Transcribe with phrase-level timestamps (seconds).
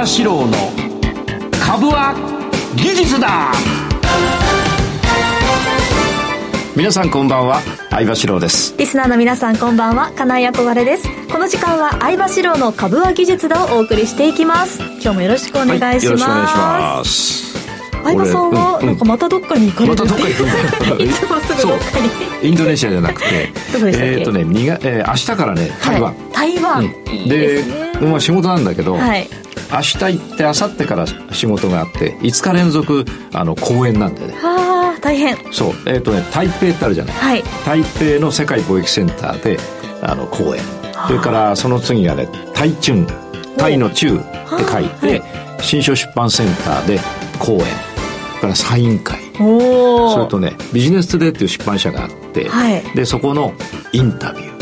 [0.00, 0.56] 場志郎の
[1.62, 2.14] 株は
[2.74, 3.52] 技術だ。
[6.74, 7.60] 皆さんこんばんは
[7.90, 8.74] 相場志郎です。
[8.78, 11.06] リスナーの皆さんこんばんは金井憧れです。
[11.30, 14.80] この時間は相場志郎の株は技術だをお送りしていきます。
[14.80, 17.69] 今日もよろしくお願いします、はい、よろしくお願いします
[18.02, 20.96] 相葉さんはなんかまたどっかに行かれるまたどっか行くんだよ。
[21.00, 22.48] いつもすぐどっかに。
[22.48, 23.28] インドネシアじゃなくて。
[23.76, 27.62] えっ、ー、とねにが、えー、明日からね台湾、はい、台湾、うん、いいで、ね、
[28.00, 29.28] まあ仕事なんだけど、はい、
[29.72, 34.34] 明日行って明後日から仕事があって5日連続あの公演なんでね。
[34.42, 35.36] はあ大変。
[35.52, 35.74] そう。
[35.86, 39.58] えっ、ー、とね台北ってあるじゃない、はい、台北の世界貿易センターで
[40.02, 40.62] あの公演。
[41.06, 43.06] それからその次がね台中
[43.56, 44.24] タイの中って
[44.70, 45.22] 書いて、はい、
[45.60, 47.00] 新書出版センターで
[47.38, 47.89] 講演
[48.40, 53.52] からサイン会それとねビジネストゥデイっていう出版社があって、はい、でそこの
[53.92, 54.60] インタビュー。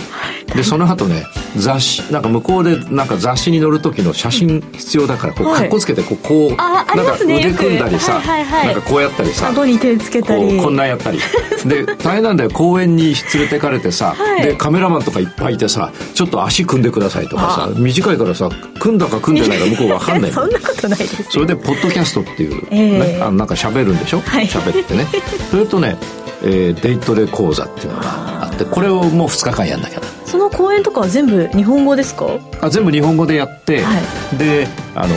[0.56, 1.24] でその後ね
[1.56, 10.58] 雑誌なんか向こうでなんか雑誌に載る時の写真必要だからこうかっこつけてこうこうなんか腕組んだりさなんかこうやったりさ顎に手つけたり。
[10.60, 11.18] こんなんやったり。
[11.66, 24.20] で大変なんだよ公園に連れてかれてさ、 でカメラマンとかいっぱいいてさちょっと足組んでくださいとかさ短いからさ組んだか組んでないか向こう分かんないそんなことないですそれでポッドキャストっていう、ねあなんか喋るんでしょ？
[24.20, 25.06] 喋、ってね。
[25.50, 25.96] それとね、
[26.42, 28.04] えー、デイトレ講座っていうのが
[28.44, 32.26] あってこれをもう2日間やんなきゃその講演とかは全部日本語ですか？
[32.60, 33.98] あ全部日本語でやって、は
[34.34, 35.14] い、であの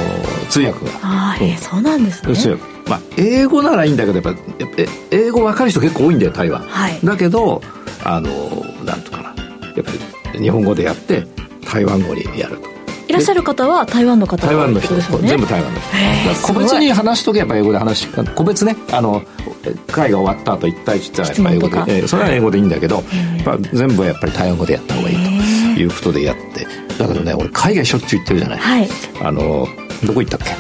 [0.50, 0.92] 通訳が。
[1.04, 2.36] ああ、うん、えー、そうなんですね。
[2.36, 2.64] 通訳。
[2.90, 4.42] まあ英語ならいいんだけどやっぱ
[5.12, 6.90] 英語分かる人結構多いんだよ台湾、は。
[6.90, 7.62] い、だけど
[8.04, 8.30] あの
[8.86, 9.36] なんとかな。
[9.76, 9.92] やっぱ
[10.34, 11.26] り日本語でやって
[11.72, 12.72] 台湾語にやると。
[13.08, 15.80] いらっしゃる方は台湾の方台湾の人です、ね、全部台湾の
[16.34, 16.48] 人。
[16.54, 19.22] 個別に話しとけば英語で話個別ねあの
[19.92, 23.04] 会が終わった後1対1ってやっぱ英語で、えー、それは英語でいいんだけど、
[23.46, 25.16] まあ、全部はやっぱり台湾語でやった方がいい
[25.76, 26.66] ということでやって。
[26.98, 28.90] だけどね俺海外しょっちゅう行ってるじゃない、はい、
[29.24, 29.66] あの
[30.06, 30.54] どこ行ったっけ？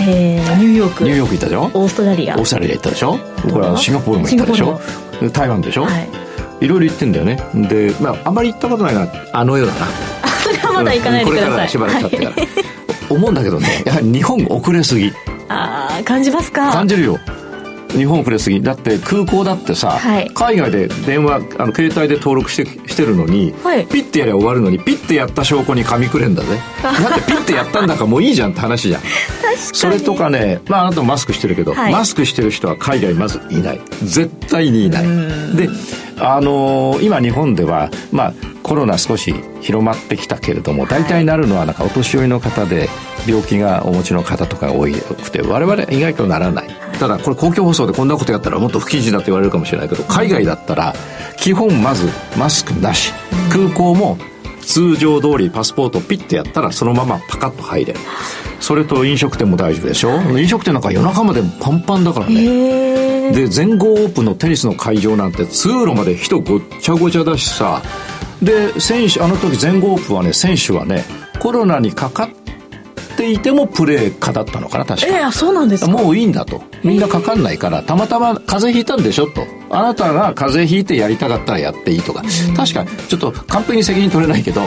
[0.00, 1.02] えー、ニューヨーク。
[1.02, 1.62] ニューヨーク行ったでしょ？
[1.64, 2.36] オーストラリア。
[2.36, 3.18] オーストラリア行ったでしょ？
[3.18, 4.80] これはシンガポールも行ったでしょ？
[5.32, 6.08] 台湾でしょ、はい、
[6.64, 7.42] いろいろ行ってんだよね。
[7.68, 9.86] で、まあ、あんまり行ったことないがあの世だな。
[10.44, 12.48] それはまだ行かないでください、うん、これからしばらく経ってから、はい、
[13.10, 15.10] 思うんだけどねやはり日本遅れすぎ。
[15.48, 16.70] ああ感じますか？
[16.70, 17.18] 感じるよ
[17.96, 26.58] 日本遅れすぎだって空港だってさ、はい、海外で電話あの携帯で登録してしてるのに、はい、ピッてやりゃ終わるのにピッてやった証拠に紙くれんだぜ。
[26.82, 29.02] だってピッてやったんだからもういいじゃんって話じゃん。
[29.56, 33.80] それとかねまああなたもマスクしてるけど、はい、マスクしてる人は海外まずいない。
[34.02, 35.04] 絶対にいない。
[35.56, 35.68] で
[36.20, 42.88] あのー、今日本ではまあコロナ少し広まってきたけれども大体なるのはなんかお年寄りの方で
[43.26, 50.94] 病気がお持ちの方とかが多くて我々意外とならないただこれ公共放送でこんなことやったらもっと不謹慎だと言われるかもしれないけど海外だったら
[51.36, 53.12] 基本まずマスクなし。
[53.50, 54.18] 空港も
[54.60, 58.00] 通常通りパスポートピッてやったらそのままパカッと入れる。
[58.60, 60.20] それと飲食店も大丈夫でしょ？
[60.38, 63.32] 飲食店なんか夜中までパンパンだからね。
[63.32, 67.82] で全豪オープンのテニスの会場なんて通路まで人ごっちゃごちゃだしさ。
[68.42, 71.04] で選手あの時全豪オープンはね選手はね
[71.40, 72.30] コロナにかかっ
[73.18, 75.06] ていてもプレーかだったのかな確か。
[75.08, 76.62] えー、そうなんですもういいんだと。
[76.84, 79.44] みんなかかんないからたまたま風邪ひいたんでしょと。
[79.70, 82.22] あなたが風邪ひいてやりたかったらやっていいとか、
[82.56, 84.62] 確かちょっと完璧に責任取れないけど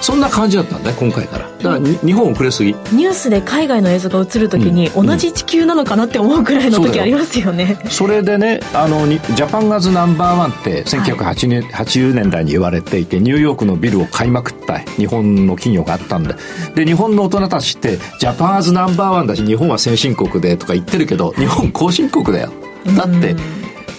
[0.00, 1.48] そんな感じだったんだね今回から。
[1.48, 2.72] だから日本遅れすぎ。
[2.92, 16.34] ニュースで海外の映像が映るときに、同じ地球なのかなって思うくらいの時ありますよね、それでねあのジャパンガズナンバーワンって1980年,、80年代に言われていてニューヨークのビルを買いまくった日本の企業があったんで
[16.74, 22.52] で日本の大人たちってジャパンガズナンバーワンだし日本は先進国でとか言ってるけど日本後進国だよ。
[22.96, 23.34] だって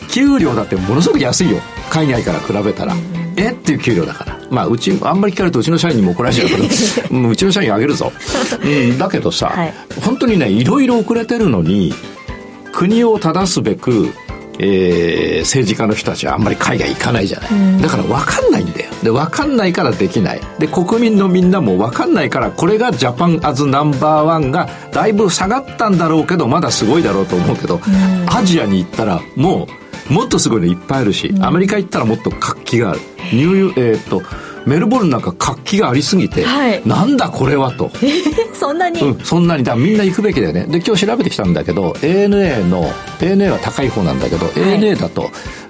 [0.10, 1.58] 給料だってものすごく安いよ。
[1.90, 2.96] 海外から比べたら、
[3.38, 3.52] え？
[3.52, 4.36] っていう給料だから。
[4.50, 6.64] まあうちあんまり聞かれるとうちの社員にも怒られちゃうけど
[7.30, 8.12] うちの社員あげるぞ、
[8.64, 11.94] うん、だけどさ、はい、本当にねいろいろ遅れてるのに
[12.72, 14.14] 国を正すべく
[14.60, 18.92] えー、政治家の人たちはあんまり海外行かないじゃない、だから分かんないんだよ。
[19.04, 20.42] で分かんないからできない。
[20.60, 27.80] で国民のみんなも分かんないからこれがジャパンアズナンバーワンがだいぶ下がったんだろうけどまだすごいだろうと思うけど、
[28.28, 29.68] アジアに行ったらも
[30.10, 33.00] うもっとすごいのいっぱいあるし、アメリカ行ったらもっと活気がある。
[33.34, 34.22] ニューえー、っと、
[34.66, 37.92] メルボルンなんか活気がありすぎて、はい、なんだこれはと。
[38.54, 39.64] そんなに、うん、そんなに。
[39.64, 40.66] だみんな行くべきだよね。
[40.66, 42.90] で、今日調べてきたんだけど、ANA の、
[43.20, 45.30] ANA は高い方なんだけど、はい、ANA だと、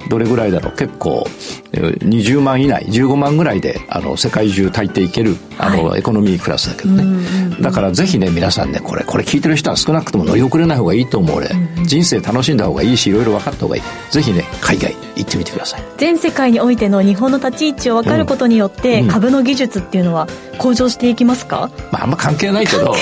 [0.09, 0.75] どれぐらいだろう？
[0.75, 1.25] 結構
[1.73, 7.55] 20万以内15万ぐらいであの世界中大抵いけるあの、はい、エコノミークラスだけどね。
[7.61, 11.49] だからぜひね皆さんねこれこれ聞いてる人は少なくとも乗り遅れない方がいいと思う俺、
[11.85, 13.83] 人生楽しんだ方がいいしいろいろ分かった方がいい。
[14.11, 15.83] ぜひね海外行ってみてください。
[15.97, 22.93] 全世界においての日本の立ち位置を分かることによって、うん、株の技術っていうのは向上していきますか、まあ、あんま関係ないけど。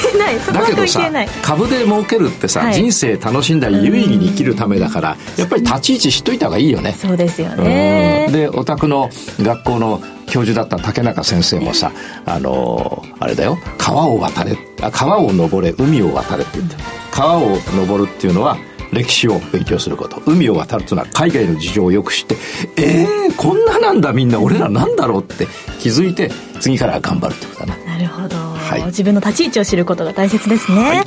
[0.54, 1.12] だけどさ
[1.42, 6.94] 株で儲けるってさ、はい、人生楽しんだり有意義に生きるためだから、やっぱり立ち位置知っといた方がいいよね。
[6.94, 8.28] そうですよね。
[8.32, 9.10] でお宅の
[9.40, 11.92] 学校の教授だった竹中先生もさ、
[12.26, 13.58] あのー、あれだよ。
[13.78, 14.58] 川を渡れ
[14.92, 16.76] 川を登れ海を渡れって言って
[17.12, 18.58] 川を登るっていうのは
[18.94, 20.22] 歴史を勉強すること。
[20.26, 22.36] 海を渡るというのは海外の事情をよく知って。
[22.78, 24.40] えー、こんななんだみんな。
[24.40, 25.48] 俺らなんだろうって。
[25.80, 26.32] 気づいて
[26.62, 27.76] 次から頑張るってことだな。
[27.86, 31.06] なるほど、はい、自分の立ち位置を知ることが大切ですね、はい。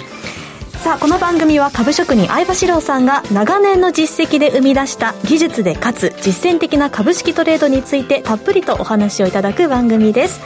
[0.83, 10.41] さあこの番組は株職人相場志郎さんが長年の実績で生み出した技術でかつ実践的な株式トレードについてたっぷりとお話をいただく番組です。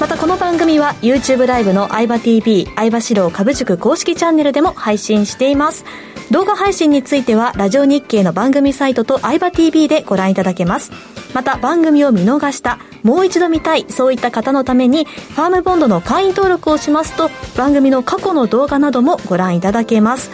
[0.00, 5.86] またこの番組は YouTube ライブの相場 TV 相場志郎株塾公式チャンネルでも配信しています
[6.30, 10.90] 動画配信についてはラジオ日経の番組サイトと相場 TV でご覧いただけます。
[11.34, 20.30] また番組を見逃したもう一度見たいそういった方のためにファームボンドの会員登録をしますと番組の過去の動画などもご覧いただけます。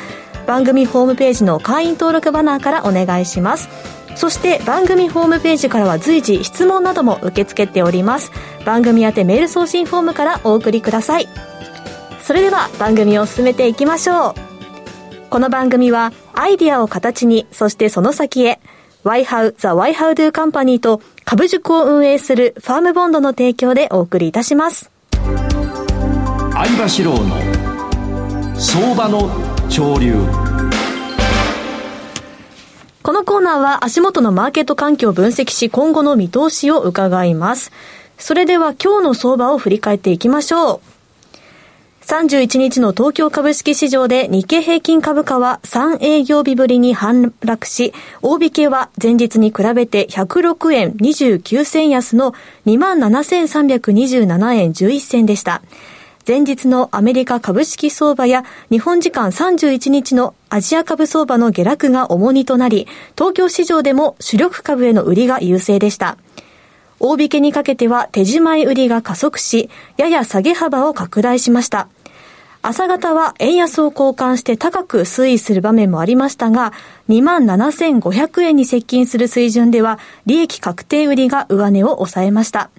[0.47, 3.69] 番組ホームページの会員登録バナーからお願いします。
[4.15, 8.31] そして番組ホームページからは随時質問なども受け付けております。
[8.65, 11.29] 番組宛てメール送信フォームからお送りください。
[12.23, 14.51] それでは番組を進めていきましょう。
[15.32, 18.61] この番組はアイディアを形にそしてその先へ
[19.02, 29.31] YHOW The YHOWDO Company と株塾を運営するファームボンドの提供でお送りいたします相場志郎の相場の
[29.70, 30.17] 潮流
[33.02, 37.73] このコーナーは足元のマーケット環境を分析し今後の見通しを伺います。
[38.19, 40.92] それでは今日の相場を振り返っていきましょう。
[42.02, 52.34] 31日の東京株式市場で日経平均株価は3営業日ぶりに反落し、大引けは前日に比べて106円29銭安の
[52.66, 55.62] 27,327円11銭でした。
[56.26, 66.19] 前日のアメリカ株式相場や日本時間31日のアジア株相場の下落が重荷となり、東京市場でも主力株への売りが優勢でした。
[67.05, 71.88] 大引けにかけては手仕舞い売りが加速し、やや下げ幅を拡大しました。
[72.64, 76.73] 朝方は円安を交換して高く推移する場面もありましたが、
[77.09, 82.70] 27,500円に接近する水準では、利益確定売りが上値を抑えました。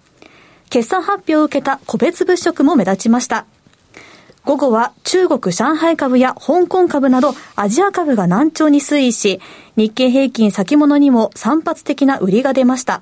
[0.69, 3.45] 決算発表を受けた個別物色も目立ちました。
[4.45, 9.41] 午後は中国上海株や香港株などアジア株が難聴に推移し、
[9.75, 13.01] 日経平均先物にも散発的な売りが出ました。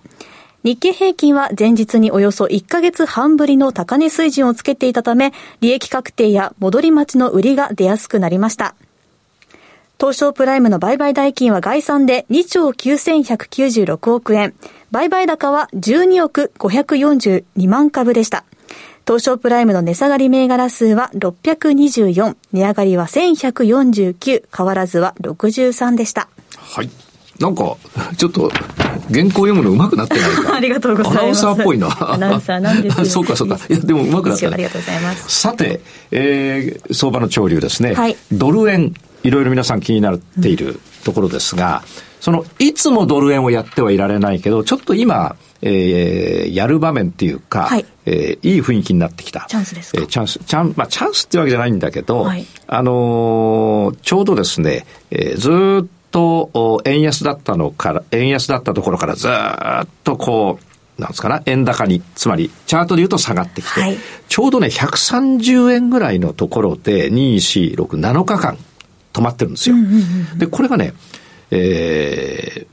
[0.63, 8.75] 日経平均は前日におよそ1ヶ月半ぶりの高値水準をつけていたため、利益確定や戻り待ちの売りが出やすくなりました。
[9.99, 14.53] 東証プライムの売買代金は概算で2兆9196億円。
[14.91, 18.43] 売買高は12億542万株でした。
[19.07, 26.29] 東証プライムの値下がり銘柄数は624、値上がりは1149、変わらずは63でした。
[26.57, 27.10] はい。
[27.41, 27.75] なんか、
[28.17, 28.49] ちょっと、
[29.11, 30.55] 原稿読むの上手くなってないか？
[30.57, 31.19] ありがとうございます。
[31.19, 32.11] アナウンサーっぽいな。
[32.13, 33.05] アナウンサーなんですよ。
[33.09, 33.59] そうかそうか。
[33.69, 35.41] いや、でも上手くなってありがとうございます。
[35.41, 37.93] さて、えー、相場の潮流ですね。
[37.95, 38.15] はい。
[38.31, 38.93] ドル円、
[39.23, 41.91] いろいろ皆さん気になっているところですが、うん、
[42.21, 49.45] その、いつもドル円をやってはいられないけど、ちょっと今、えー、やる場面っていうか、はい、えー、いい雰囲気になってきた。
[49.47, 55.49] チャンスですか、えー、チャンス、チャン、まあ、チャンスってわけじゃないんだけど、はい、あのー、ちょうどですね、えー、ず
[55.83, 56.00] っと
[56.85, 68.57] 円安だったのから、円安だったところからずっとこう、なんですかな、円高に、つまり、チャートで言うと下がってきて、はい、ちょうどね、130円ぐらいのところで、2、4、6、7日間
[69.13, 69.75] 止まってるんですよ。
[70.37, 70.93] で、これがね、
[71.49, 72.71] えー、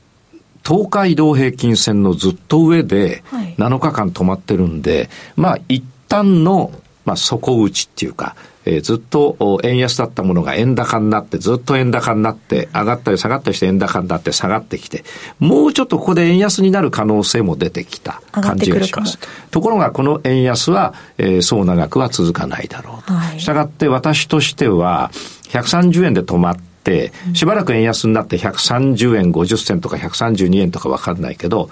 [0.67, 3.23] 東海道平均線のずっと上で
[3.57, 6.71] 7日間止まってるんで、はい、まあ一旦の、
[7.09, 8.35] まあ底打ちっていうか、
[8.65, 15.03] えー、ずっと円安だったものが円高になって、ずっと円高になって、上がったり下がったりして円高になって下がってきて、
[15.39, 19.17] もうちょっとここで円安になる可能性も出てきた感じがします。
[19.49, 23.13] ところがこの円安は、えー、そう長くは続かないだろうと。
[23.13, 25.09] はい、したがって私としては、
[25.49, 31.71] 130円で止まって、しばらく円安になって130円50銭とか132円とかわかんないけど、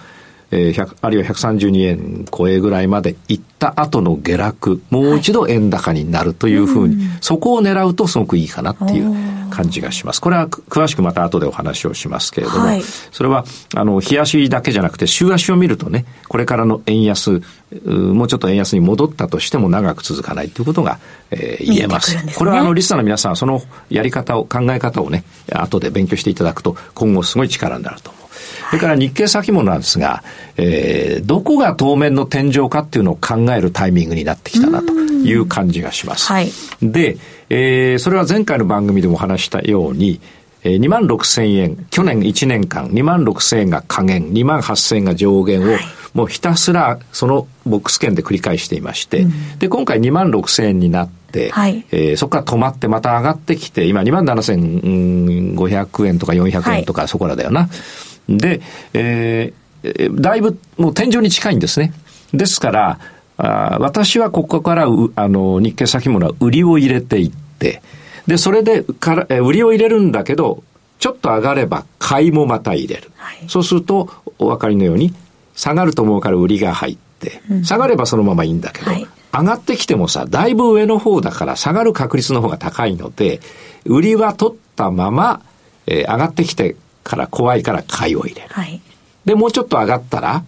[0.51, 9.13] えー、あるいは132円超えぐらいまで行った後の下落、もう一度円高になるというふうに、はい、そこを狙うとすごくいいかなっていう
[9.49, 10.21] 感じがします。
[10.21, 13.43] これは詳しくまた後でお話をしますけれども、はい、それは、
[13.75, 17.41] あの、日足だけじゃなくて、週足を見るとね、これからの円安、
[17.83, 20.99] もうちょっと円安に戻ったとしても長く続かないということが、
[21.31, 22.11] えー、言えます。
[22.11, 28.26] すね、これはあの、リスナーの皆さん、そのやり方を、考え方をね、後で勉強していただくと、今後すごい力になると思う。
[28.69, 30.23] それから日経先物なんですが、
[30.57, 36.27] えー、どこが当面の天井かっていうのを考えるタイミングになってきたなという感じがします。
[36.27, 37.17] はい、で、
[37.49, 40.19] えー、それは前回の番組でも話したように、
[40.63, 45.81] えー、2万6千円、去年1年間2万6千円が下限、2万8千円が上限を、はい。
[46.13, 57.61] もうひたすらそのボックス圏で繰り返していまして、うん、で、今回2万6千円になって、はい、えー、そこから止まってまた上がってきて、今2万7500円とか400円とかそこらだよな。
[57.61, 57.69] はい、
[58.29, 58.61] で、
[58.93, 61.93] えー、だいぶもう天井に近いんですね。
[62.33, 62.99] ですから、
[63.37, 67.81] あ私はここからあの日経先物は売りを入れていって、
[68.25, 70.63] で、それでから、え売りを入れるんだけど、
[70.99, 73.11] ちょっと上がれば買いもまた入れる。
[73.15, 75.13] はい、そうすると、お分かりのように、
[75.55, 83.39] 下がると思うから売りが入って、下がればそのままいいんだけど、はい、上がってきてもさ、だいぶ上の方だから下がる確率の方が高いので、
[83.85, 85.41] 売りは取ったまま、
[85.85, 86.75] えー、上がってきて
[87.07, 88.49] から怖いから買いを入れる。
[88.49, 88.81] はい、
[89.25, 90.43] で、もうちょっと上がったら、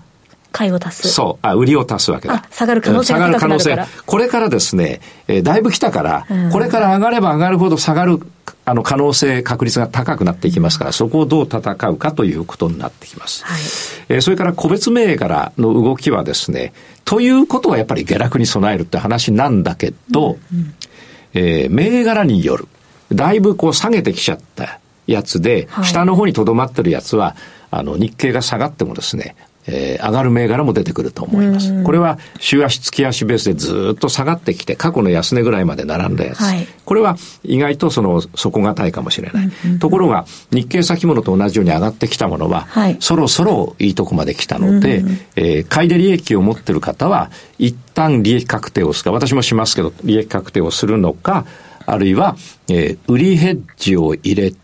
[0.51, 1.09] 買いを足す。
[1.09, 1.45] そう。
[1.45, 2.43] あ、売りを足すわけだ。
[2.51, 3.87] 下がる可能性が高くなるから。
[4.05, 8.19] これからですね、えー、だいぶ来たから、うん、これから上がれば上がるほど下がる、
[8.65, 13.45] あの、可能性、確率が高くなっていきますから、そこをどう戦うかということになってきます。
[13.45, 13.61] はい、
[14.09, 16.73] えー、それから個別銘柄の動きはですね、
[17.05, 20.73] ということはやっぱり下落に備えるって話なんだけど、うんうん、
[21.35, 22.67] えー、銘柄による。
[23.13, 24.79] だいぶこう下げてきちゃった
[25.11, 27.35] やつで、はい、下の方にとどまってるやつは、
[27.71, 29.35] あの、日経が下がってもですね、
[29.67, 31.83] えー、上がる銘柄も出てくると思います。
[31.83, 36.39] これは週足月足ベースでずっと下がってきて過去の安値ぐらいまで並んだやつ。
[36.39, 39.49] はい、これは意外とその底堅いかもしれない。
[39.79, 45.03] ところが日経先物と同じように上がってきたものは、はい、そろそろいいとこまで来たので、
[45.35, 51.45] えー、買いで利益を持ってる方は一旦利益確定をするか、私もしますけど利益確定をするのか、
[51.85, 52.37] あるいは、
[52.69, 54.57] えー、売りヘッジを入れて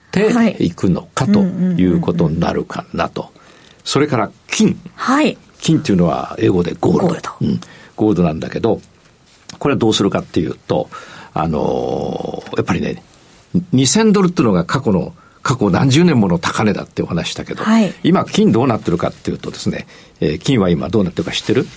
[0.59, 3.31] いくのかということになるかなと。
[3.83, 4.79] それから金。
[4.95, 5.37] はい。
[5.59, 7.07] 金っていうのは英語でゴールド。
[7.07, 7.29] ゴールド。
[7.41, 7.59] うん。
[7.95, 8.81] ゴールドなんだけど、
[9.59, 10.89] これはどうするかっていうと、
[11.33, 13.03] あのー、やっぱりね、
[13.73, 19.85] 2000ドルっていうのが過去の、過去何十年もの高値だってお話したけど、はい、今金どうなってるかっていうとですね、
[20.19, 21.67] えー、金は今どうなってるか知ってる？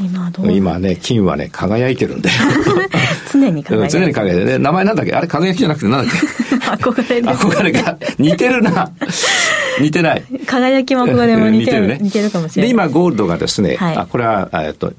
[0.00, 2.36] 今どう今ね、金はね、輝いてるんだよ。
[3.32, 4.00] 常に輝いてる。
[4.02, 4.46] 常に輝いてる。
[4.46, 5.12] ね、名前なんだっけ？
[5.12, 6.56] あれ輝きじゃなくてなんだっけ？
[6.86, 7.46] 憧れです。
[7.46, 7.98] 憧れが。
[8.18, 8.90] 似てるな。
[9.80, 10.24] 似てない。
[10.46, 11.80] 輝きも憧れも似てる。
[11.82, 11.98] 似てるね。
[12.02, 12.68] 似てるかもしれない。
[12.68, 14.92] で、今、ゴールドがですね、はい、あこれは、えっと、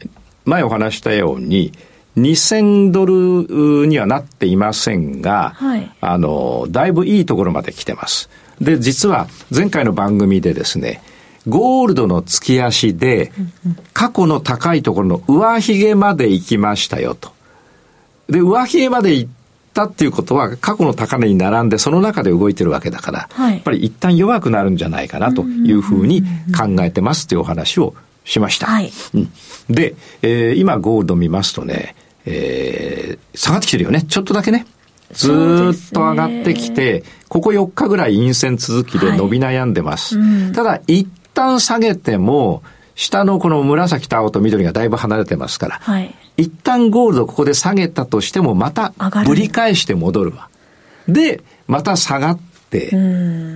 [0.46, 1.72] 前お話したように、
[2.18, 8.29] 2000ドルにはなっていませんが、はい、あの、だいぶいいところまで来てます。
[8.60, 11.01] で、実は前回の番組でですね、
[11.48, 13.31] ゴールドの月足で、
[13.93, 17.31] 過去の高いところの上髭まで行きましたよと。
[18.29, 19.31] で、上髭まで行っ
[19.74, 26.24] たっていうことは、過去の高値に並んで、その中で動いてるわけだから、はい、やっぱり一旦弱くなるんじゃないかなというふうに
[26.58, 27.93] 考えてますというお話を
[28.25, 28.67] しました。
[28.67, 29.31] はい、うん、
[29.69, 34.03] で、えー、今ゴールド見ますとね、えー、下がってきてるよね。
[34.03, 34.65] ちょっとだけね。
[35.12, 40.19] ずっと上がってきて、ここ4日ぐらい陰線続きで伸び悩んでます。
[40.19, 42.63] はいうん、ただ、一旦下げても、
[42.95, 48.93] 下のこの紫と青と緑がだいぶ離れてますから、はい、一旦ゴールドここで下げたとしても、また
[49.25, 50.50] ぶり返して戻るわ。
[51.07, 52.89] で、また下がって、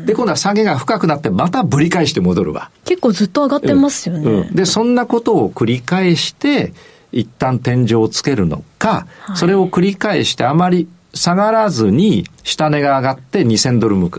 [0.05, 2.71] で、今度は下げが深くなって、またぶり返して戻るわ。
[2.85, 4.23] 結構ずっと上がってますよね。
[4.23, 6.73] うんうん、で、そんなことを繰り返して、
[7.11, 14.11] 一旦天井をつけるのか、はい、それを繰り返してあまり下がらずに、下値が上がって2000ドルむ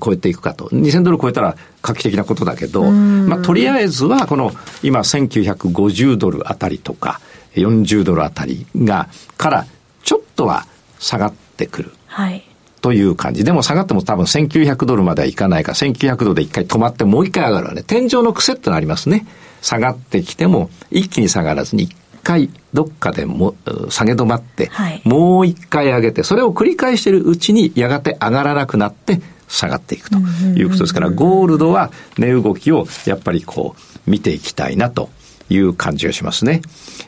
[0.00, 0.66] 超えていくかと。
[0.66, 7.20] 2000ドル超えたら画期的なことだけど、まあ、とりあえずはこの今1950ドルあたりとか、
[7.54, 9.08] 40ドルあたりが、
[9.38, 9.66] から
[10.02, 10.66] ちょっとは
[10.98, 11.92] 下がってくる。
[12.06, 12.44] はい。
[12.82, 13.44] という感じ。
[13.44, 17.82] でも下がっても多分1900ドルまではいかないか、1900ドルで一回止まってもう一回上がるわね。
[17.82, 19.26] 天井の癖ってのありますね。
[19.62, 23.54] 下がってきても一気に下がらずに一回どっかでも
[23.90, 35.10] 下げ止まって、はい、もう一回上げて、それを繰り返しているうちにやがて上がらなくなって下がっていくということですから、ゴールドは値動きをやっぱりこう見ていきたいなと
[35.48, 36.62] いう感じがしますね。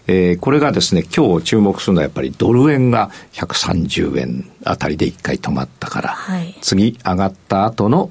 [0.07, 8.11] えー、これがですね、今日注目するのはやっぱりドル円が130円あたりで一回止まったから、はい、次上がった後の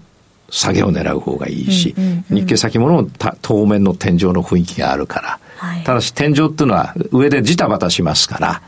[0.49, 1.95] 下げを狙う方がいいし、
[2.29, 3.09] 日経先物も
[3.41, 8.61] 当面の天井の雰囲気があるから、はい、ただし天井っていうのは上でジタバタしますから、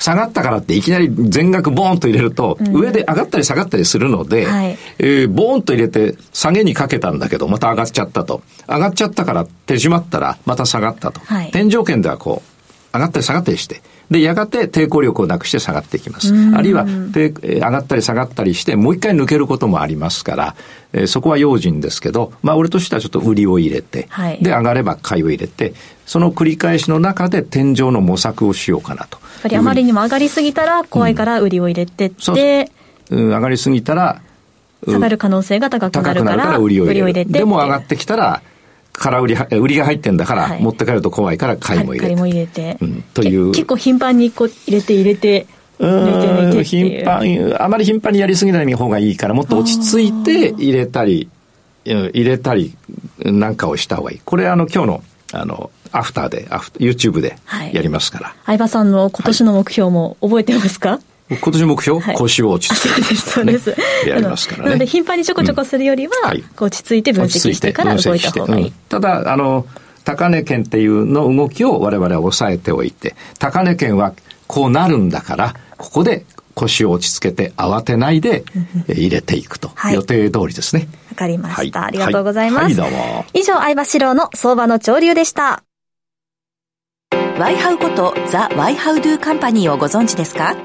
[0.00, 8.42] 下がったからっていきなり全額ボーンと入れると、上で上がったり下がったりするので、はい、えー、ボーンと入れて下げにかけたんだけど、また上がっちゃったと。
[8.66, 11.20] 上がっちゃったから手締まったらまた下がったと。
[11.20, 12.59] はい、天井圏ではこう、
[12.92, 16.32] 上がったり下がったりして、で、やがて抵抗力をなくして下がっていきます。
[16.54, 20.56] あるいは、上がったり下がったりして、もう一回抜けることもありますから、
[20.92, 25.74] えー、そこは用心ですけど、まあ、俺としてはちょっと売りを入れて、はい、で、上がれば買いを入れて、
[26.06, 29.18] その繰り返しの中で天井の模索をしようかなと。
[29.18, 32.72] やっぱりあまりにも上がりすぎたら怖いから売りを入れてって、
[33.10, 34.20] うん、上がりすぎたら、
[34.84, 37.24] 下がる可能性が高くなるから売りを入れて。
[37.26, 38.42] でも上がってきたら、
[39.00, 42.06] 空売り、売りが入ってんだから、はい、持って帰ると怖いから買いも入れて。
[42.06, 42.76] 買いも入れて。
[42.82, 43.50] うん、という。
[43.52, 45.46] 結構頻繁にこう入れて入れて。
[45.78, 51.30] うん、頻繁、あまり頻繁にやりすぎない方がいいから、もっと落ち着いて入れたり、
[51.86, 52.76] 入れたり
[53.20, 54.20] なんかをした方がいい。
[54.22, 55.02] これあの今日の、
[55.32, 57.38] あの、アフターで、アフ YouTube で
[57.72, 58.34] やりますから。
[58.44, 61.00] 相、葉、さんの今年の目標も覚えてますか、はい
[61.30, 63.02] 今年目標、はい、腰を落ち着け。
[63.02, 64.08] て、そうです、そうです。
[64.08, 64.68] やりますからね。
[64.70, 66.28] なので、頻繁にちょこちょこするよりは、うん。
[66.28, 68.66] はい、落ち着いて分析してから動いた方がいい。
[68.66, 69.66] うん、ただ、あの、
[70.04, 74.12] 高値圏っていうの動きを我々は抑えておいて、高値圏は
[74.46, 78.44] こうなるんだから、ここで腰を落ち着けて慌てないで
[78.88, 80.88] 入れていくと、はい、予定通りですね。
[81.10, 82.64] わかりました、はい、ありがとうございます。
[82.64, 83.24] はい、どうも。
[83.34, 85.62] 以上、相場志郎の相場の潮流でした。
[87.38, 90.56] ワイハウことザ・ワイハウドゥカンパニーをご存知ですか？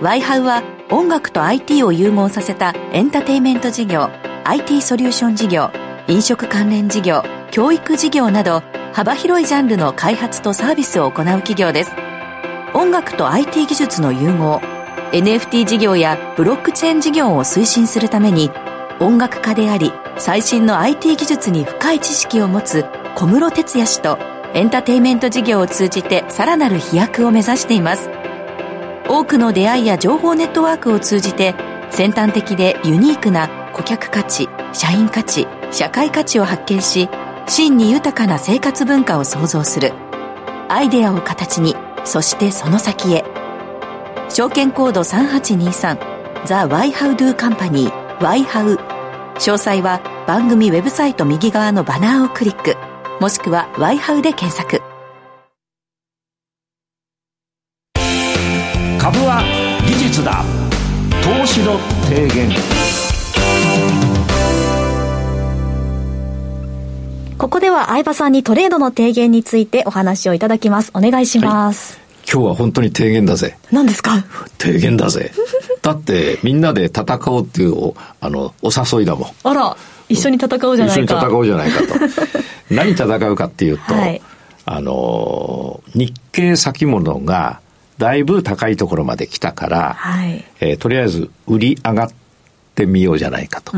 [0.00, 4.08] ワイハウは音楽と IT を融合させたエンターテイメント事業、
[4.44, 5.70] IT ソリューション事業、
[6.08, 8.62] 飲食関連事業、教育事業など
[8.94, 11.92] 幅広いジャンルの開発とサービスを行う企業です。
[12.72, 14.62] 音楽と IT 技術の融合、
[15.12, 18.50] NFT 事業やブロックチェーン事業を推進するために
[19.00, 24.18] 音楽家であり最新の IT 技術に深い知識を持つ小室哲哉氏と
[24.54, 28.19] エンターテイメント事業を通じてさらなる飛躍を目指しています。
[29.10, 31.56] 多くの出会いや情報ネットワークを通じて
[31.90, 37.08] 先端的でユニークな顧客価値、社員価値、社会価値を発見し、
[37.48, 39.92] 真に豊かな生活文化を創造する。
[40.68, 41.74] アイデアを形に、
[42.04, 43.24] そしてその先へ。
[44.28, 48.76] 証券コード3823ザ・ワイハウドゥカンパニーワイハウ
[49.34, 52.76] 詳細は番組ウェブサイト右側のバナーをクリック
[53.20, 54.89] もしくはワイハウで検索
[60.18, 60.44] だ
[61.22, 62.50] 投資の提言
[67.38, 73.56] ここでは相葉さんにトレードの提言についてお話をいただきますお願いします、はい今日は本当に提言だぜ。
[73.72, 74.22] 何ですか？
[74.58, 75.32] 提言だぜ。
[75.82, 79.30] だってみんなで戦おうっていうあのお誘いだもん。
[79.42, 79.76] あら、
[80.08, 81.02] 一緒に戦おうじゃないか。
[81.02, 81.94] 一緒に戦おうじゃないかと。
[82.70, 84.22] 何戦うかっていうと、はい、
[84.64, 87.58] あの日経先物が
[88.00, 92.10] だいぶ高いところまで来たから、はい、えー、とりあえず売り上がっ
[92.74, 93.72] てみようじゃないかと。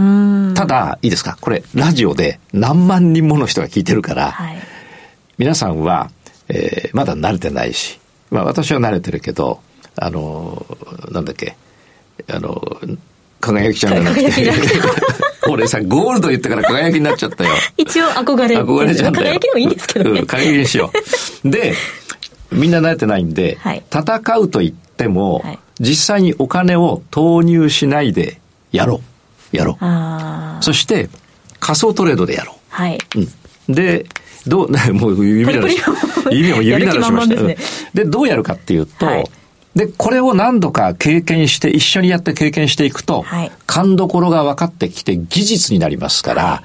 [0.55, 1.37] ただ、いいですか？
[1.41, 4.57] これ、ラジオで何万人もの人が聞いてるから、はい、
[5.39, 6.11] 皆さんは、
[6.49, 7.99] えー、まだ慣れてないし、
[8.31, 9.61] まあ私は慣れてるけど、
[9.97, 10.65] あの、
[11.11, 11.57] なんだっけ、
[12.31, 12.63] あの、
[13.41, 14.53] 輝きちゃんじゃなくて、
[15.51, 17.51] 俺さ、ゴールド言ったから輝きになっちゃったよ。
[17.77, 18.57] 一応憧れ。
[18.57, 19.27] 憧れちゃうんだよ。
[19.35, 20.21] 輝きでもいいんですけどね。
[20.21, 20.93] うん、輝きにしよ
[21.45, 21.51] う。
[21.51, 21.75] で、
[22.53, 29.01] みんな慣れてないんで、はい、戦うと言っても、はい、実際にお金を投入しないでやろ
[29.53, 29.57] う。
[29.57, 30.65] やろう。
[30.65, 31.09] そして、
[31.61, 32.57] 仮想トレードでやろう。
[32.71, 32.99] はい。
[33.69, 33.75] うん。
[33.75, 34.07] で、
[34.47, 35.81] どう、 もう指鳴らし、
[36.31, 37.37] 指も指鳴らしました。
[37.37, 37.57] で、ね、
[37.95, 39.25] で、どうやるかっていうと、はい、
[39.77, 46.63] で、これを何度か経験して、一緒にやって経験していくと、はい、勘どころが分かってきて技術になりますから、は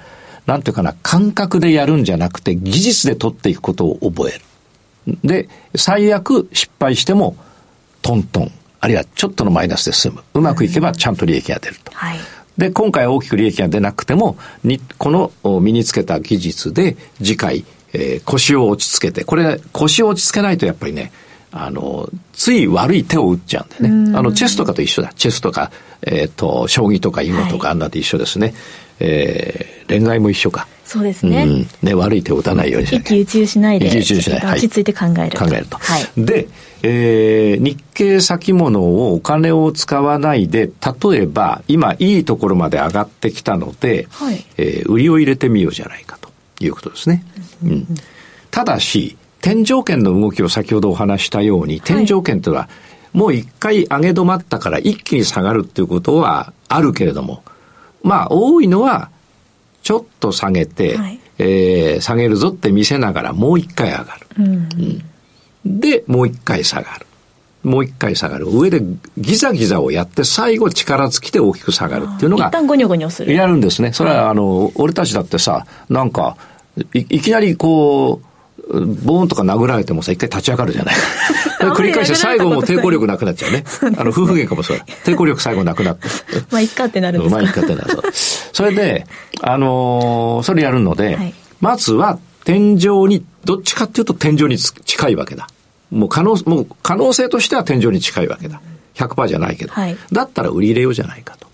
[0.48, 4.42] い、なんていうかな、感覚でやるんじゃなくて、技術で取っていくことを覚える。
[5.24, 7.36] で、最悪失敗しても、
[8.02, 10.24] トントン、あるいはちょっとのマイナスで済む。
[10.34, 11.92] うまくいけばちゃんと利益が出ると。
[11.94, 12.20] はい、
[12.58, 21.12] で、今回大きく利益が出なくても、にこの身につけた技術で次回、えー、腰を落ち着けて、これ腰を落ち着けないとやっぱりね、
[21.52, 24.18] あの、つい悪い手を打っちゃうんでね。
[24.18, 25.12] あの、チェスとかと一緒だ。
[25.16, 28.48] チェスとか、えっ、ー、と、将棋とか囲碁とかあんなで一緒ですね。
[28.48, 28.56] はい、
[29.00, 30.68] えー、恋愛も一緒か。
[30.88, 31.44] そうですね。
[31.44, 33.88] うん、ね、悪い手を打たないようにしな一喜一憂しないで。
[33.88, 34.54] 一喜一憂しない。
[34.54, 35.44] 落ち着いて考えると。
[35.44, 35.78] 考えると。
[35.78, 36.08] はい。
[36.16, 36.48] で、
[36.82, 46.30] えー、日経先物をお金を使わないで、例えば、今いいところまで上がってきたので、はい、えー、売りを入れてみようじゃないかと
[46.62, 47.26] いうことですね。
[47.66, 47.88] うん、うん、
[48.50, 52.70] ただし、天井圏の動きを先ほどお話したように、天井圏というのは、
[53.12, 57.44] もう一回上げ止まったから一気に下がるっていうことはあるけれども、
[58.04, 59.10] まあ多いのは
[59.88, 64.28] ちょっと下げて、はい、えー、下げるぞって見せながらもう一回上がる。
[64.38, 64.46] うん、
[65.66, 67.06] うん、で、もう一回下がる。
[67.64, 68.48] もう一回下がる。
[68.50, 68.82] 上で
[69.18, 72.48] ギザギザをやって最後力尽きて大きく下がるっていうのが。
[72.48, 73.32] 一旦ゴニョゴニョする。
[73.32, 73.94] やるんですね。
[73.94, 76.36] それはあの、俺たちだってさ、なんか、
[76.94, 78.27] いいきなりこう、
[78.68, 80.96] ボーンとか殴られてもさ、一回立ち上がるじゃない。
[81.76, 83.64] 繰り返して最後も抵抗力なくなっちゃうね。
[83.98, 84.78] あの、夫婦喧嘩もそう。
[85.06, 86.08] 抵抗力最後なくなって。
[86.52, 88.04] まあ、いっかってなるんですかまあ、いっかってなる。
[88.14, 89.08] それで、
[89.42, 95.48] あのー、それやるので、はい、まずは天井に、どっちかっていうと天井に近いわけだ。
[95.90, 98.62] もう可能、もう可能性としては天井に近いわけだ。
[98.96, 99.74] 100%じゃないけど。
[99.74, 101.48] はい、だったら売り入れようじゃないかと。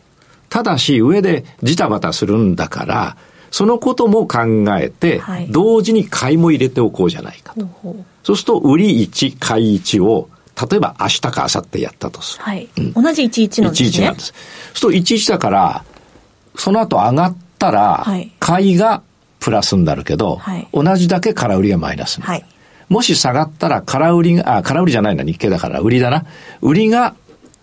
[0.49, 3.17] ただし、上でジタバタするんだから、
[3.53, 7.67] そのことも考えて、はい、同時に買いも入れておこうじゃないかと。
[8.23, 10.27] そうすると、売り1、買い1を、
[10.59, 12.43] 例えば明日か明後日やったとする。
[12.45, 12.67] はい。
[12.75, 13.89] うん、同じ11なんですね。
[13.89, 14.25] 11なんです。
[14.73, 15.83] そうすると11だから、
[16.55, 19.03] その後上がったら、はい、買いが
[19.39, 22.31] プラスになるけど、はい、同じだけ空売りがマイナスになる。
[22.31, 22.45] はい、
[22.89, 26.25] もし下がったら空売りが、あ、空売りじゃないな、日経だから売りだな。
[26.61, 27.13] 売りが、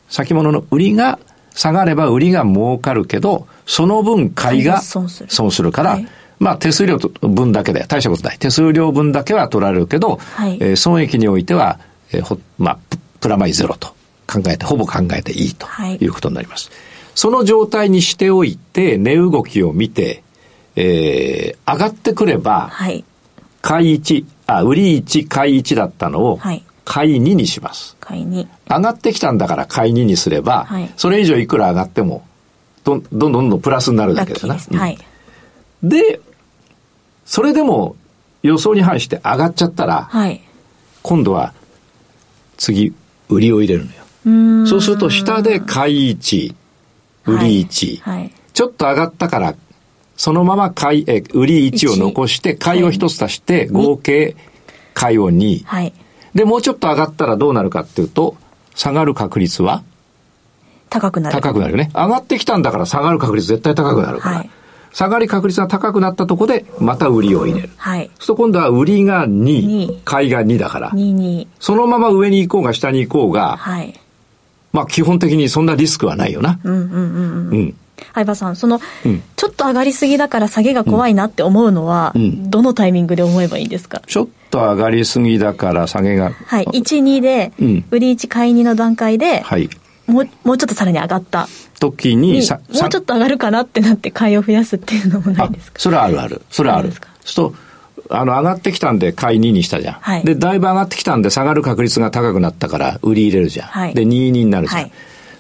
[0.09, 1.19] 先物の売りが
[1.55, 5.73] 下がれば売りが儲かるけど、その分買いが損する。
[5.73, 6.09] から、はい、
[6.39, 8.39] まあ手数料分だけで大したことない。
[8.39, 11.79] 手数料分だけは取られるけど、はい、えー、損益においては、
[12.13, 12.79] えー、ほまあ、
[13.21, 13.89] プラマイゼロと
[14.27, 15.67] 考えて、ほぼ考えていいと
[16.01, 16.07] い。
[16.07, 16.69] うことになります。
[16.69, 16.79] はい、
[17.15, 20.23] その状態にしておいて、値動きを見て、
[20.77, 23.05] えー、上がってくれば、はい、
[23.61, 27.97] 買い1、あ、売り1、買い1だったのを、はい、買い2にします。
[28.01, 28.49] 買い2。
[28.69, 32.27] 上がってきたんだから買い2にすれば、はい、それ以上いくら上がっても
[32.83, 34.57] どんどんどんどんプラスになるだけだな。
[34.57, 34.99] はい。
[35.85, 36.21] で、
[37.25, 37.95] それでも
[38.43, 40.41] 予想に反して上がっちゃったら、はい、
[41.03, 41.53] 今度は
[42.57, 42.93] 次、
[43.29, 43.87] 売りを入れる
[44.25, 44.67] のよ。
[44.67, 46.55] そうすると下で買い1、
[47.27, 49.55] 売り1、はいはい、ちょっと上がったから、
[50.17, 54.35] そのまま買い、え、売り1を残して、買いを1つ足して、合計
[54.93, 55.63] 買いを2。
[55.65, 55.93] はい、
[56.35, 58.37] で、もうちょっと上がったらどうなるかっていうと、
[58.75, 59.83] 下がる確率は？
[60.89, 61.35] 高くなる。
[61.35, 61.91] 高くなるね。
[61.95, 64.37] 上がってきたんだから下がる確率絶対高くなるから。
[64.39, 64.51] はい、
[64.93, 67.71] 下がり確率が高くなったとこで、また売りを入れる。
[67.77, 68.07] はい。
[68.07, 69.43] そうすると今度は売りが2、
[69.89, 70.91] 2買いが2だから。
[70.91, 71.47] 2、2。
[71.61, 73.95] そのまま上に行こうが下に行こうが、はい。
[74.73, 76.61] まあ基本的にそんなリスクはないよな。
[76.63, 77.77] うんうんうんうん。
[78.01, 78.15] うん。
[78.15, 84.03] 相葉さん、その、うん、ちょっと上がりすぎだから下げが怖いなって思うのは、うん、どのタイミングで思えばいいんですか？
[84.07, 86.31] ちょっと上がりすぎだから下げが。
[86.31, 86.65] はい。
[86.65, 87.53] 1、2で、
[87.91, 89.69] 売り1、買い2の段階で、はい。
[90.07, 95.79] もう、もうちょっとさらに上がった時に、もうちょっと上がるかなってなって買いを増やすっていうのもないですか？
[95.79, 96.43] それはあるある。
[96.51, 96.93] それはある。
[97.25, 97.55] そう
[98.13, 99.95] あの、上がってきたんで買い2にしたじゃん。
[100.01, 103.69] はい、で、だいぶ上がってきたんで下がる確率が高くなったから売り入れるじゃん。
[103.69, 104.83] はい、で、2、2になるじゃん。
[104.83, 104.93] はい、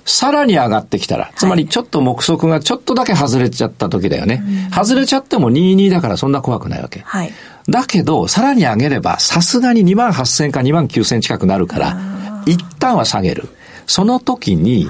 [0.04, 4.42] さらに上がってきたら、つまりちょっと目測がちょっとだけ外れちゃった時だよね。
[4.74, 7.00] 外れちゃっても2、2だからそんな怖くないわけ。
[7.00, 7.32] はい、
[7.68, 11.98] だけど、さらに上げれば、さすがに2万8000か2万9000近くなるから、
[12.46, 13.48] 一旦は下げる。
[13.86, 14.88] その時に、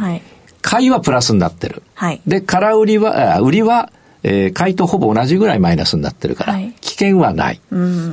[0.63, 1.83] 買いはプラスになってる。
[1.95, 3.91] はい、で、空売りは、売りは、
[4.23, 7.61] えー、買いとほぼ同じぐらいマイナスになってるから、はい、危険はない。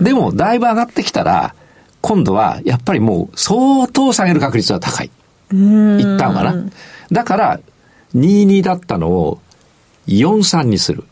[0.02, 1.54] でも、だいぶ上がってきたら、
[2.02, 5.12] 今度は、やっぱりもう、相当下げる確率は高い。
[5.52, 6.66] 一旦はな？
[7.12, 7.60] だから、
[8.16, 9.40] 22だったのを、
[10.08, 11.04] 43にする。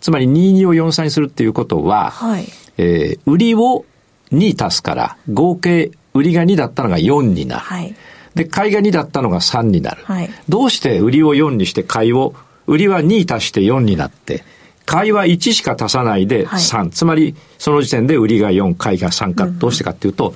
[0.00, 2.46] つまり、22を43にするっていうことは、はい、
[2.78, 3.84] えー、売りを
[4.32, 7.62] 2足すから、合計、売りが2だったのが4になる。
[7.62, 7.94] はい
[8.34, 10.04] で、買いが2だったのが3になる。
[10.04, 12.34] はい、どうして売りを4にして買いを、
[12.66, 14.44] 売りは2足して4になって、
[14.86, 16.78] 買いは1しか足さないで3。
[16.78, 19.46] はい、つまり、その時点で売りが4、買いが3か。
[19.46, 20.34] どうしてかっていうと、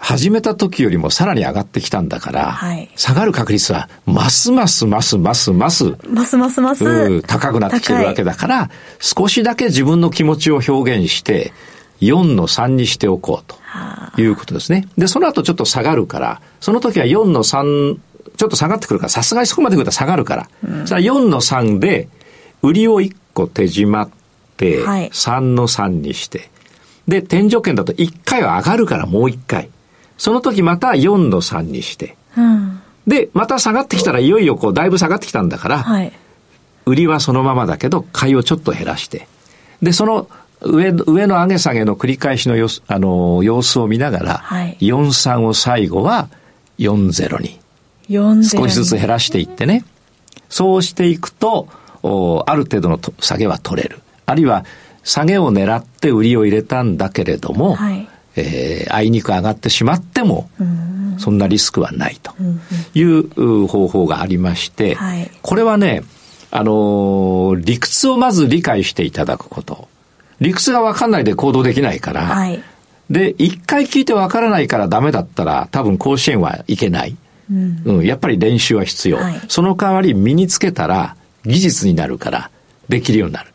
[0.00, 7.22] 始めた時よりもさらに上がってきたんだから、はい、下がる確率はますますますますます、ますますます。
[7.22, 11.52] 高くなってきてるわけだから、少しだけ自分の気持ちを表現して、
[12.00, 13.54] 4の3にしておこう
[14.14, 14.88] ということですね。
[14.96, 17.98] で、その後ちょっと下がるから、その時は4の3、
[18.36, 22.08] ちょっと下がってくるから、さすがにそこまで来ると下がるから、うん、そ4の3で、
[22.62, 24.10] 売りを1個手締まっ
[24.56, 26.50] て、はい、3の3にして、
[27.06, 29.68] で、天井圏だと1回は上がるからもう1回。
[30.20, 36.12] その時また4の3にして、うん、で、また下がってきたらいよいよこう、だいぶ下がってきたんだから、はい、
[36.84, 39.26] 売りはそのままだけど、買いをちょっと減らして、
[39.80, 40.28] で、その
[40.60, 46.28] 上上の上げ下げの繰り返しの様子あの様子を見ながら、はい、43を最後は
[46.78, 47.58] 40に。
[48.44, 49.86] 少しずつ減らしていってね。
[50.50, 51.66] そうしていくと
[52.02, 54.00] おある程度の下げは取れる。
[54.26, 54.66] あるいは
[55.02, 60.48] 下げを狙って売りを入れたんだけれども、はい、えー、あいにく上がってしまっても、
[61.18, 62.32] そんなリスクはないと
[62.94, 66.02] いう方法がありまして、はい、これはね、
[66.50, 69.88] あのー、理屈をまず理解していただくこと。
[70.40, 72.62] 理屈がわかんないで行動できないから、はい、
[73.10, 77.16] で、一回聞いてわからないからダメだったら、多分甲子園はいけない。
[77.50, 82.50] うん、うん、やっぱり練習は必要、はい、その代わり身につけたら技術になるから
[82.88, 83.50] できるようになる。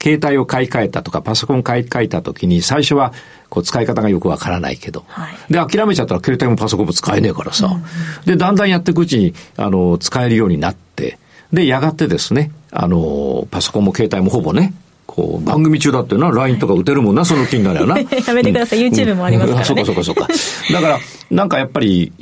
[0.00, 3.12] 携帯を買い替えたとかパソコン買い替えた時に最初は
[3.48, 7.72] こう使い方がよくわからないけど、はい、で、諦めちゃったら携帯もパソコンも使えねえからさ、うん。
[7.74, 7.82] うん、
[8.26, 11.18] で、だんだんやっていくうちに、あの、使えるようになって、
[11.52, 14.74] で、やがてですね、あの、パソコンも携帯もほぼね、
[15.06, 17.96] こう、番組中だってな、LINE とか打てるもんな、その気になるよな。
[17.98, 19.64] やめてください、うん、YouTube もありますからね。
[19.64, 20.28] そうかそうかそうか。
[20.72, 20.98] だから、
[21.30, 22.12] なんかやっぱり、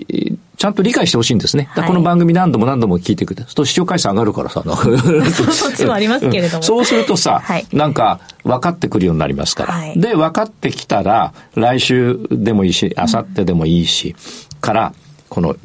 [0.56, 1.68] ちゃんと理解してほしいんですね。
[1.74, 4.62] この番組何度も何度も聞いてくれそうすると視聴回数上がるからさ。
[5.52, 6.62] そっちもありますけれども。
[6.62, 9.74] そうするとさ、はい、なんか分かってくるようになりますから。
[9.74, 14.16] はい、で、分かってきたら、来週でもいいし、明後日でもいいし、
[14.54, 14.92] うん、から、
[15.28, 15.56] この、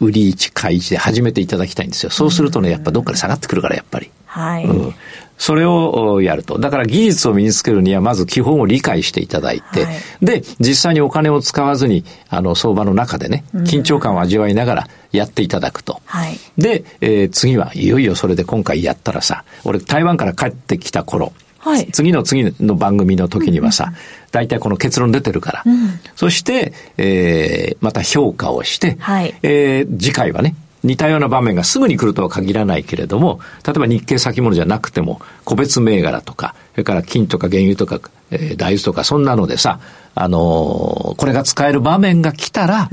[0.00, 2.10] 売り市、買い市で始めていただきたいんですよ。
[2.10, 4.10] そうするとね、やっぱどっかで下がってくるから、やっぱり。
[4.36, 4.64] はい。
[4.64, 4.94] うん。
[5.38, 6.58] それをやると。
[6.58, 16.00] だから技術を身につけるにはまず基本を理解していただいて、はい、で、実際にお金を使わずに、あの、相場の中でね、緊張感を味わいながらやっていただくと。
[16.04, 23.92] はい、で、えー、次はいよいよそれで今回やったらさ、俺台湾から帰ってきた頃、はい、次の次の番組の時にはさ、
[24.32, 30.54] 大体この結論出てるから、うん、そして、えー、また評価をして、はい、えー、次回はね、
[30.86, 39.80] 似たような場面がすぐに来るとは限らないけれども、例えば日経先物じゃなくても、個別銘柄とか、それから金とか原油とか、えー、大豆とか、そんなのでさ、
[40.14, 42.88] あのー、これが使える場面が来たら、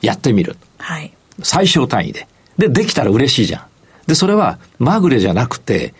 [0.00, 0.56] やってみる。
[0.78, 1.12] はい。
[1.42, 2.28] 最小単位で。
[2.56, 3.64] で、できたら嬉しいじゃん。
[4.06, 5.94] で、それは、まぐれじゃなくて、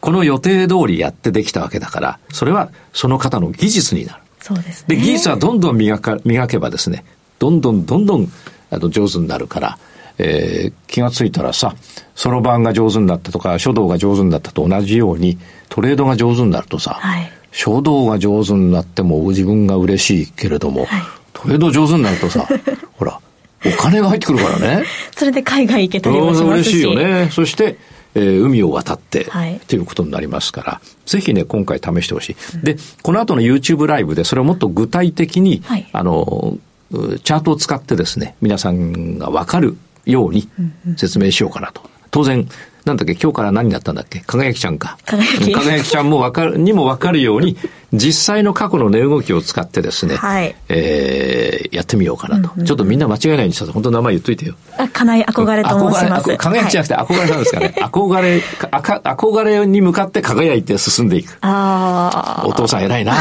[0.00, 4.22] この予定通りやってできたわけだから、それはその方の技術になる。
[4.40, 4.96] そうですね。
[4.96, 7.04] で、技術はどんどん磨か磨けばですね、
[7.38, 8.32] どんどんどんどん
[8.70, 9.78] あの上手になるから、
[10.18, 11.74] えー、気がついたらさ、
[12.14, 22.46] そろばんが上手になったとか、書道が上手になったと同じように、トレードが上手になるとさ、はい、書道が上手になっても自分が嬉しいけれども、はい、トレード上手になるとさ、
[22.96, 23.20] ほら、
[23.64, 24.84] お金が入ってくるからね。
[25.16, 26.68] それで海外行けたりもしますし。
[26.68, 27.28] 嬉しいよね。
[27.30, 27.76] そして、
[28.14, 32.36] えー、海を渡って、はい、っていうことになりますから、ぜひね、今回試してほしい。
[32.54, 36.58] うん、で、この後の YouTube ライブで、それをもっと具体的に、はい、あの、
[36.90, 40.48] チャートを使ってですね、皆さんがわかるように
[40.96, 41.82] 説明しようかなと。
[42.10, 42.48] 当然、
[42.84, 44.20] なんだっけ、今日から何になったんだっけ？
[44.20, 44.98] 輝きちゃんか。
[45.04, 45.88] 輝き。
[45.88, 47.56] ちゃんもわかる、 にもわかるように、
[47.92, 52.66] 実際の過去の値動きを使ってですね、はい、えー、やってみようかなと、うんうん。
[52.66, 54.54] ちょっとみんな間違えないようにした本当名前言っといてよ。
[54.78, 56.36] あ、金井憧れと申します。
[56.36, 57.74] 輝きじゃなくて憧れなんですかね。
[57.78, 61.36] 憧れ、あか、憧れに向かって輝いて進んでいく。
[61.42, 62.46] ああ。
[62.46, 63.14] お父さん偉いな。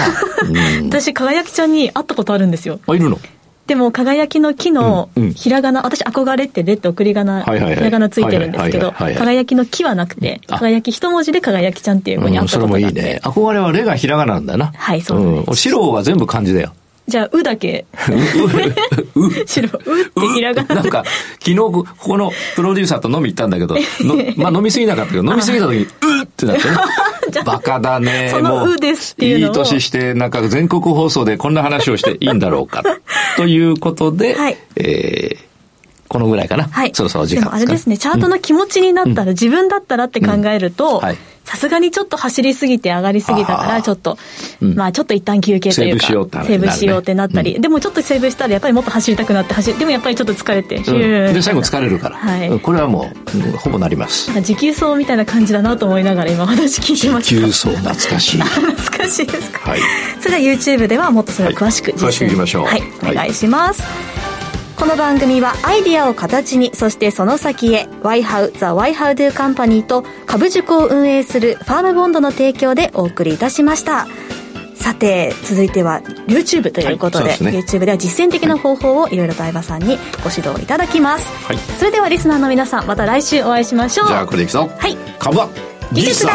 [0.48, 2.80] うん、 私、輝きちゃんに会ったことあるんですよ。
[2.88, 3.20] あ、いるの？
[3.70, 13.20] でも、輝きの木のひらがな、私、憧れってレって送り仮名、はいはいはい、ひらがなついてるんですけど、輝きの木はなくて、輝き一文字で輝きちゃんっていう子に会ったことがあって、うん、それもいいね。
[13.24, 14.72] 憧れはレがひらがななんだな。
[14.76, 15.56] はい、そうです、うん。
[15.56, 16.74] 白は全部漢字だよ。
[17.10, 17.86] じゃあ、うだけ。
[19.16, 20.76] う、白、うってひらがな。
[20.76, 21.04] なんか、
[21.40, 23.76] 昨日、ここのプロデューサーと飲み行ったんだけど、
[24.38, 25.88] まあ飲みすぎなかったけど、飲みすぎた時に、う
[26.24, 26.78] ってなってね。
[27.46, 28.30] バカだね。
[28.32, 32.84] そのうですっていうのいい年して、なんか全国放送でこんな話をしていいんだろうか。
[33.38, 35.49] ということで、はい、えー
[36.10, 36.66] このぐらいかな。
[36.66, 36.92] はい。
[36.94, 44.18] そろそろ時間でもあれですね、チャートの気持ちになったら、うん、自分だったらって考えると、うんはい、さすがにちょっと走りすぎて上がりすぎたから、ちょっと、
[44.60, 52.18] まあちょっと一旦休憩というか、セーブしようって、セーブしようってなったり、でもちょっとセーブしたらやっぱりもっと走りたくなって走でもやっぱりちょっと疲れて、で、最後疲れるから。
[52.18, 52.60] はい。
[52.60, 53.12] これはも
[53.54, 54.32] う、ほぼなります。
[54.42, 57.28] 持久走みたいな感じだなと思いながら今話聞いてます。
[57.28, 58.42] 持久走懐かしい。
[58.42, 59.70] 懐かしいですか？
[59.70, 59.80] はい。
[60.20, 62.66] それでは YouTube ではもっとそれを詳しく、詳しくいきましょう。
[62.66, 62.84] はい。
[63.04, 63.84] お願いします。
[64.80, 74.08] この番組はアイディアを形に、そしてその先へ、YHOW The YHOW Do Company と株塾を運営するファームボンドの提供でお送りいたしました。
[74.76, 81.28] さて、続いては YouTube ということで、はいでね、YouTube では実践的な方法をいろいろと相葉さんにご指導いただきます。
[81.46, 84.08] はい、それではリスナーの皆さん、また来週お会いしましょう。
[84.08, 84.72] じゃあこれでいくぞ。
[84.78, 84.98] はい。
[85.20, 85.50] 株は
[85.92, 86.32] 技術だ